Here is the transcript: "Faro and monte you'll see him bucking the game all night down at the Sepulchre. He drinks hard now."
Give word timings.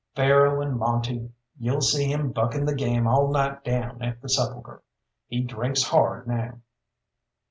"Faro 0.15 0.61
and 0.63 0.77
monte 0.79 1.29
you'll 1.59 1.79
see 1.81 2.05
him 2.11 2.31
bucking 2.31 2.65
the 2.65 2.73
game 2.73 3.05
all 3.05 3.29
night 3.31 3.63
down 3.63 4.01
at 4.01 4.19
the 4.19 4.29
Sepulchre. 4.29 4.81
He 5.27 5.41
drinks 5.43 5.83
hard 5.83 6.25
now." 6.27 6.57